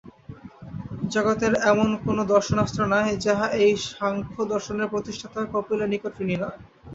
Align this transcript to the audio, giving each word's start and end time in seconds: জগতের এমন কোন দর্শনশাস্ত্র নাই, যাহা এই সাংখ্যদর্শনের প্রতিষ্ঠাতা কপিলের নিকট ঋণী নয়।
জগতের 1.11 1.53
এমন 1.71 1.89
কোন 2.05 2.17
দর্শনশাস্ত্র 2.25 2.81
নাই, 2.93 3.09
যাহা 3.25 3.45
এই 3.59 3.71
সাংখ্যদর্শনের 3.89 4.91
প্রতিষ্ঠাতা 4.93 5.41
কপিলের 5.53 5.91
নিকট 5.93 6.13
ঋণী 6.23 6.35
নয়। 6.41 6.57